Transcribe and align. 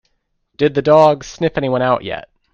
Did 0.57 0.73
the 0.73 0.81
dog 0.81 1.23
sniff 1.23 1.59
anyone 1.59 1.83
out 1.83 2.03
yet? 2.03 2.27